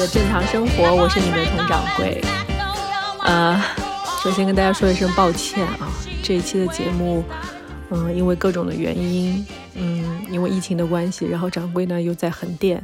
[0.00, 2.22] 的正常生活，我是你们的佟掌柜。
[3.22, 3.62] 呃，
[4.24, 5.90] 首先跟大家说一声抱歉啊，
[6.22, 7.22] 这一期的节目，
[7.90, 12.82] 嗯，因为各种的原因，嗯，因为疫情的关系，然后掌柜呢又在横店，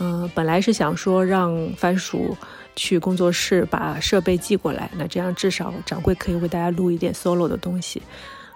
[0.00, 2.36] 嗯，本来是想说让番薯
[2.76, 8.02] 去工作室把设备寄过来，那这样至少掌柜可以为大家录一点 solo 的东西，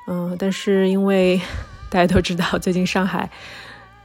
[0.09, 1.41] 嗯，但是因为
[1.89, 3.31] 大家都知道最近上海。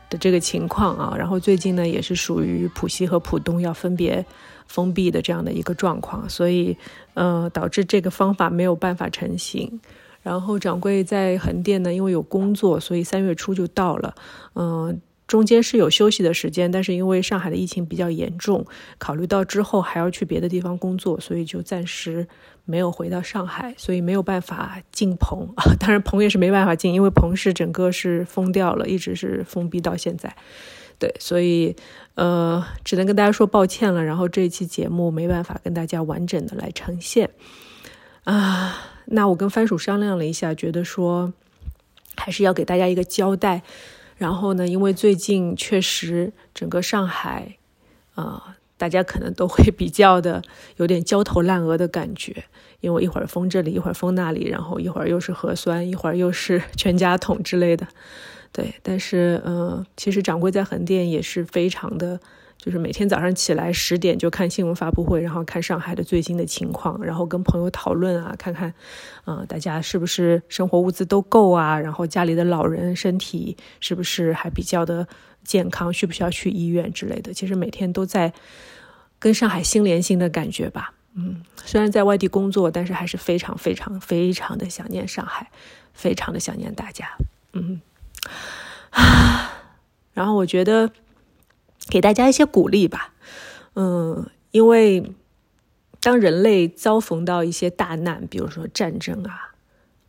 [0.09, 4.25] 的这个情况啊，然后最近呢也是属于浦西和浦东要分别
[4.67, 6.75] 封闭的这样的一个状况，所以
[7.13, 9.79] 呃导致这个方法没有办法成型。
[10.21, 14.15] 然后掌柜在横店呢，因为有工作，所以三月初就到了，
[14.55, 15.01] 嗯。
[15.29, 18.65] 中间是有休息的时间，但是因为上海的疫情比较严重，
[18.97, 22.27] 考虑到之后还要去别的地方工作，所以就暂时
[22.65, 25.71] 没有回到上海，所以没有办法进棚啊。
[25.79, 30.35] 当然棚也是没办法进，因为棚是整个是封掉了，一直是封闭到现在。
[30.97, 31.75] 对，所以
[32.15, 34.03] 呃，只能跟大家说抱歉了。
[34.03, 37.29] 然后这一期节目没办法跟大家完整的来呈现
[38.23, 38.75] 啊。
[39.05, 41.31] 那我跟番薯商量了一下，觉得说
[42.15, 43.61] 还是要给大家一个交代。
[44.19, 44.67] 然后呢？
[44.67, 47.57] 因为最近确实整个上海，
[48.15, 50.43] 啊，大家可能都会比较的
[50.75, 52.43] 有点焦头烂额的感觉，
[52.81, 57.87] 因为一会儿封这里，一会儿封那里，然后一会儿又是核酸，一会儿又是全家桶之类的，
[58.51, 58.73] 对。
[58.81, 62.19] 但是，嗯，其实掌柜在横店也是非常的。
[62.61, 68.73] 就是每天早上起来十点就看新闻发布会，然后看上海的最新的情况，然后跟朋友讨论啊，看看，
[69.25, 71.79] 嗯，大家是不是生活物资都够啊？
[71.79, 75.07] 然后家里的老人身体是不是还比较的
[75.45, 75.91] 健康？
[75.93, 77.33] 需不需要去医院之类的？
[77.33, 78.33] 其实每天都在
[79.19, 80.93] 跟上海心连心的感觉吧。
[81.13, 85.49] 嗯，虽然在外地工作，但是还是非常非常非常的想念上海，
[85.93, 87.07] 非常的想念大家。
[87.53, 87.79] 嗯，
[88.91, 89.51] 啊，
[90.13, 90.91] 然后我觉得。
[91.89, 93.15] 给大家一些鼓励吧，
[93.73, 95.11] 嗯，因为
[95.99, 99.55] 当人类遭逢到一些大难，比如说战争啊，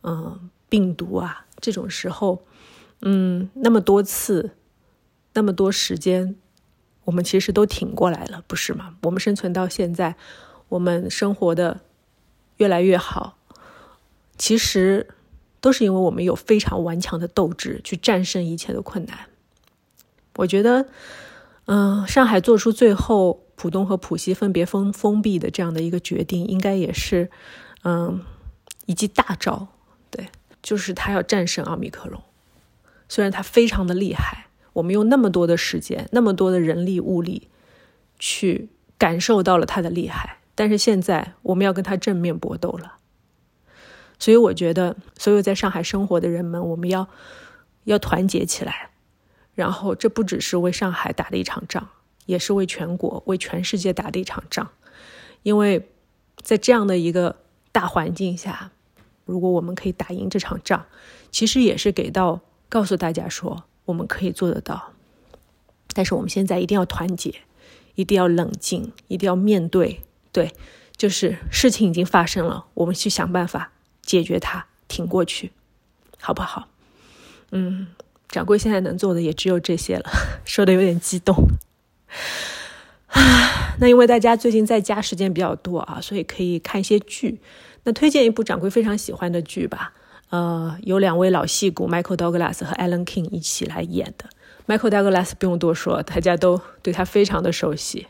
[0.03, 2.43] 嗯，病毒啊这种时候，
[3.01, 4.51] 嗯，那么多次，
[5.33, 6.35] 那么多时间，
[7.05, 8.95] 我们其实都挺过来了，不是吗？
[9.01, 10.15] 我们生存到现在，
[10.69, 11.79] 我们生活的
[12.57, 13.39] 越来越好，
[14.37, 15.07] 其实
[15.61, 19.17] 都是因为我们有非常顽强的斗志去战胜一切的困难。
[20.35, 20.87] 我觉得。
[21.65, 27.29] 嗯，上海做出最后浦东和浦西分别封封闭的这样的一个决定，应该也是，
[27.83, 28.19] 嗯，
[28.87, 29.67] 一记大招。
[30.09, 30.27] 对，
[30.61, 32.23] 就是他要战胜奥密克戎。
[33.07, 37.47] 虽然他非常的厉害，我们用那么多的时间、那么多的人力物力
[38.17, 38.67] 去
[38.97, 42.95] 感受到了他的厉害，但是现在我们要跟他正面搏斗了。
[44.21, 47.09] 所以我觉得，所有在上海生活的人们，我们要
[47.85, 48.91] 要团结起来。
[49.55, 51.89] 然后，这不只是为上海打的一场仗，
[52.27, 54.69] 也是为全国、为全世界打的一场仗。
[55.41, 55.89] 因为
[56.35, 57.37] 在这样的一个
[57.71, 58.69] 大环境下，
[59.25, 60.85] 如果我们可以打赢这场仗，
[61.31, 64.93] 其实也是给到告诉大家说，我们可以做得到。
[65.93, 67.33] 但是我们现在一定要团结，
[67.95, 70.01] 一定要冷静，一定要面对。
[70.31, 70.53] 对，
[70.95, 73.71] 就是事情已经发生了，我们去想办法
[74.01, 75.51] 解决它，挺过去，
[76.19, 76.67] 好不好？
[77.51, 77.87] 嗯。
[78.29, 80.09] 掌柜现在能做的也只有这些了，
[80.47, 81.35] 说的有点激动。
[83.07, 87.41] 啊，那因为大家最近在家时间比较多啊，所以可以看一些剧。
[87.83, 89.91] 那推荐一部掌柜非常喜欢的剧吧。
[90.29, 94.29] 呃，有两位老戏骨 Michael Douglas 和 Alan King 一起来演的。
[94.65, 98.07] Michael Douglas 不用多说，大家都对他非常的熟悉。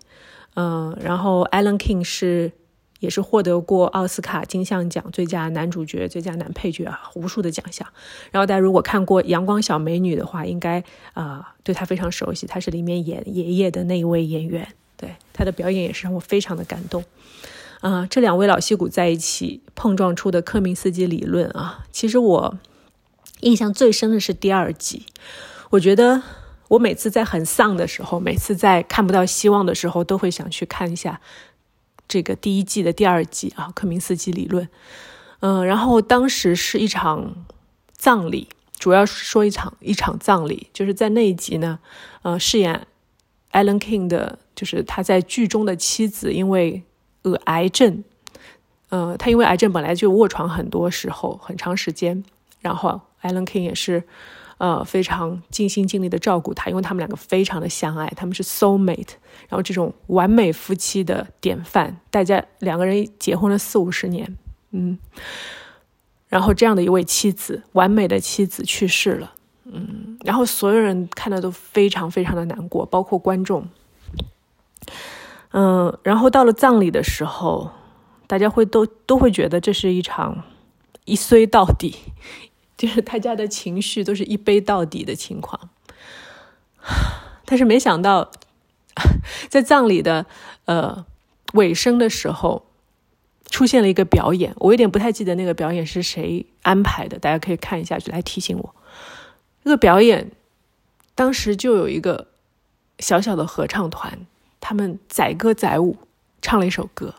[0.54, 2.52] 嗯，然后 Alan King 是。
[3.02, 7.86] 也是获得过奥斯卡金像奖最佳男主角、最佳男配角啊，无数的奖项。
[8.32, 10.82] 然后大家如果看过《阳光小美女》的话，应该
[11.14, 12.46] 啊对她非常熟悉。
[12.46, 17.04] 她是里面演爷爷的那一位演员，对她的表演也是让我非常的感动。
[17.82, 22.60] 啊，这两位老戏骨在一起碰撞出的科明斯基理论啊，其实我
[23.40, 25.08] 印象最深的是第二集。
[25.72, 26.22] 我觉得
[26.68, 31.20] 我每次在很丧的时候，每次在看不到希望的时候，都会想去看一下。
[32.12, 34.68] 这个第一季的第二季啊，克明斯基理论，
[35.40, 37.46] 嗯，然后当时是一场
[37.94, 41.80] 葬礼，主要是说一场一场葬礼，就是在那一集呢，
[42.24, 42.86] 呃，饰演
[43.54, 46.84] Alan King 的，就是他在剧中的妻子，因为
[47.22, 48.04] 呃癌症，
[48.90, 52.22] 呃，他因为癌症本来就卧床很多时候，很长时间，
[52.60, 54.04] 然后 Alan King 也是。
[54.62, 59.14] 呃，非常尽心尽力的照顾他，因为他们两个非常的相爱，他们是 soul mate，
[59.50, 64.38] 然后这种完美夫妻的典范，大家两个人结婚了四五十年，
[64.70, 65.00] 嗯，
[66.28, 69.34] 然后这样的一位妻子，完美的妻子去世了，
[69.66, 73.68] 嗯，然后所有人看的都非常非常的难过，包括观众，
[75.54, 77.72] 嗯，然后到了葬礼的时候，
[78.28, 80.44] 大家会都都会觉得这是一场
[81.06, 81.96] 一衰到底，
[82.82, 85.70] 就是大家的情绪都是一杯到底的情况。
[87.46, 88.32] 但是没想到，
[89.50, 90.26] 在葬礼的
[90.66, 91.06] 呃
[91.54, 92.66] 尾声的时候，
[93.52, 94.56] 出现了一个表演。
[94.58, 98.76] 我有点不太记得那个表演是谁安排的，大家可以看一下，就来提醒我。
[99.62, 100.32] 那个表演
[101.14, 102.30] 当时就有一个
[102.98, 104.26] 小小的合唱团。
[104.60, 105.98] 他们载歌载舞
[106.42, 107.14] 唱了一首歌，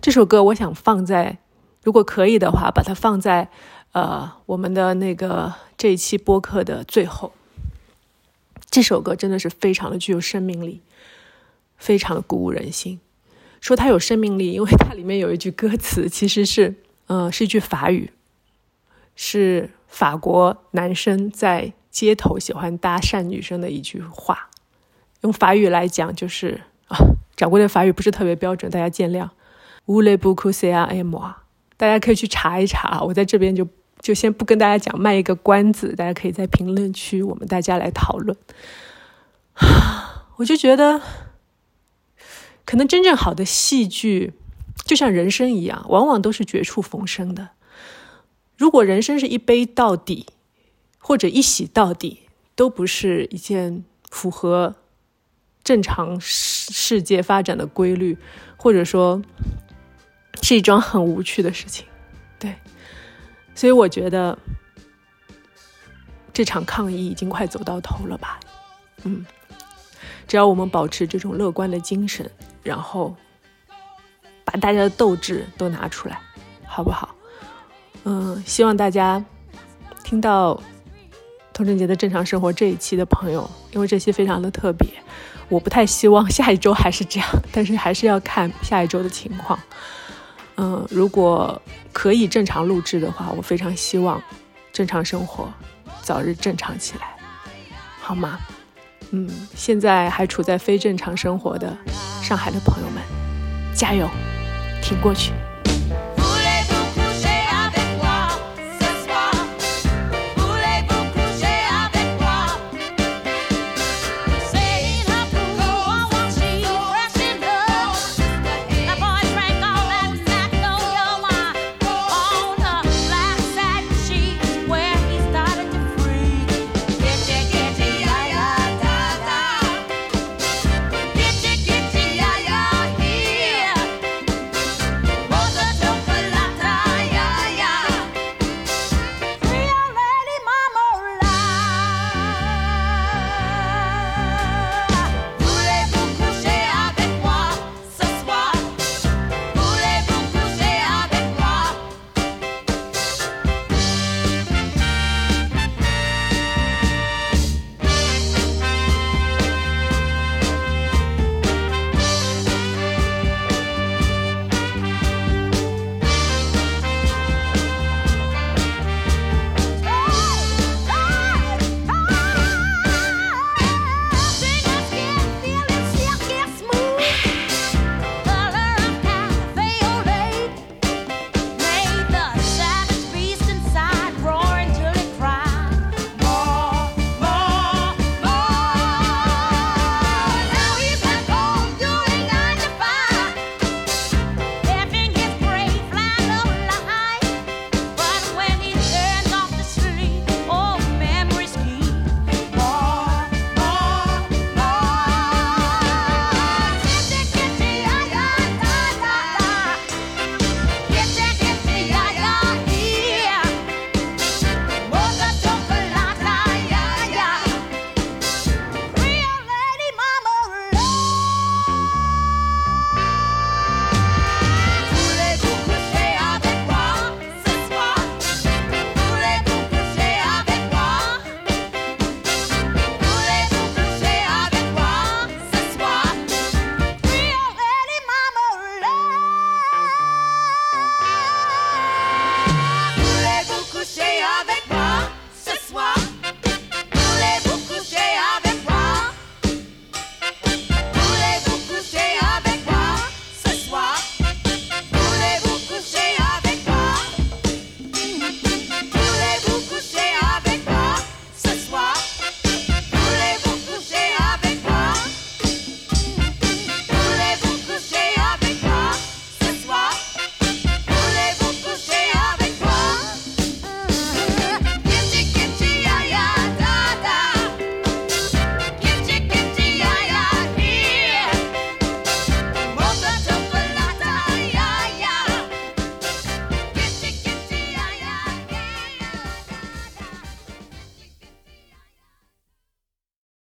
[0.00, 1.36] 这首歌我想放在，
[1.82, 3.50] 如果可以的话，把它放在
[3.94, 7.32] 呃我们的那个这一期播客的最后。
[8.68, 10.82] 这首歌真的是非常的具有生命力，
[11.78, 13.00] 非常的鼓舞人心。
[13.60, 16.74] 说它有生命力，因为它里面有一句歌词，其实是
[17.06, 18.10] 呃是一句法语，
[19.16, 24.50] 是法国男生在街头喜欢搭讪女生的一句话，
[25.22, 26.60] 用法语来讲就是。
[26.88, 26.98] 啊，
[27.34, 29.30] 掌柜的法语不是特别标准，大家见谅。
[29.86, 31.44] 乌雷布库塞亚 M 啊，
[31.78, 33.00] 大家可以去查一查。
[33.02, 33.66] 我在这边就
[34.04, 38.36] 就先不跟大家讲，卖一个关子，大家可以在评论区我们大家来讨论。
[40.36, 41.00] 我就觉得，
[42.66, 44.34] 可能真正好的戏剧，
[44.84, 47.52] 就像人生一样，往往都是绝处逢生的。
[48.58, 50.26] 如果人生是一悲到底，
[50.98, 54.74] 或者一喜到底，都不是一件符合。
[55.64, 58.18] 正常世世界发展的规律，
[58.58, 59.22] 或者说
[60.42, 61.86] 是一桩很无趣的事情，
[62.38, 62.54] 对。
[63.54, 64.36] 所以我觉得
[66.32, 68.40] 这场抗议已经快走到头了吧？
[69.04, 69.24] 嗯，
[70.26, 72.30] 只要我们保持这种乐观的精神，
[72.62, 73.14] 然后
[74.44, 76.18] 把大家的斗志都拿出来，
[76.66, 77.14] 好不好？
[78.04, 79.24] 嗯，希望大家
[80.02, 80.60] 听到
[81.52, 84.88] 童贞节的正常生活这一期的朋友，因为这期非常的特别。
[85.48, 89.58] 我不太希望下一周还是这样，但是还是要看下一周的情况。
[90.56, 91.60] 嗯，如果
[91.92, 94.22] 可以正常录制的话，我非常希望
[94.72, 95.52] 正常生活
[96.02, 97.16] 早日正常起来，
[98.00, 98.38] 好吗？
[99.10, 101.76] 嗯，现在还处在非正常生活的
[102.22, 103.02] 上海的朋友们，
[103.74, 104.08] 加油，
[104.82, 105.32] 挺过去。